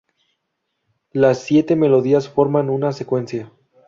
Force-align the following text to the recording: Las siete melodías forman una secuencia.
Las 1.11 1.43
siete 1.43 1.75
melodías 1.75 2.27
forman 2.27 2.71
una 2.71 2.91
secuencia. 2.91 3.51